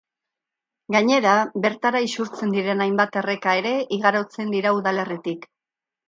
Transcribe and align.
Gainera, 0.93 1.33
bertara 1.65 1.99
isurtzen 2.05 2.55
diren 2.55 2.81
hainbat 2.85 3.19
erreka 3.21 3.53
ere 3.61 3.73
igarotzen 3.99 4.49
dira 4.55 4.73
udalerritik. 4.79 5.47